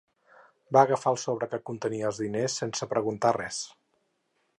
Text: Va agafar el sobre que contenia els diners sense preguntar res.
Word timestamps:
Va 0.77 0.81
agafar 0.87 1.11
el 1.15 1.19
sobre 1.23 1.49
que 1.51 1.59
contenia 1.71 2.07
els 2.13 2.21
diners 2.23 2.55
sense 2.63 2.89
preguntar 2.95 3.35
res. 3.37 3.61